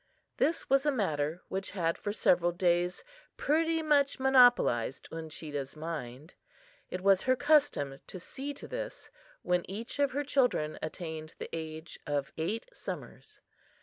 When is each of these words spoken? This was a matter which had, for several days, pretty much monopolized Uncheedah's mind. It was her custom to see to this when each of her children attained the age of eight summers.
This 0.37 0.67
was 0.67 0.83
a 0.87 0.91
matter 0.91 1.43
which 1.47 1.71
had, 1.77 1.95
for 1.95 2.11
several 2.11 2.51
days, 2.51 3.03
pretty 3.37 3.83
much 3.83 4.19
monopolized 4.19 5.07
Uncheedah's 5.11 5.75
mind. 5.75 6.33
It 6.89 7.01
was 7.01 7.21
her 7.29 7.35
custom 7.35 7.99
to 8.07 8.19
see 8.19 8.51
to 8.53 8.67
this 8.67 9.11
when 9.43 9.63
each 9.69 9.99
of 9.99 10.13
her 10.13 10.23
children 10.23 10.79
attained 10.81 11.35
the 11.37 11.49
age 11.53 11.99
of 12.07 12.33
eight 12.35 12.65
summers. 12.73 13.41